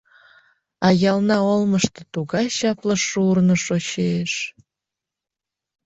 [0.85, 4.31] А ялна олмышто тугай чапле шурно шочеш...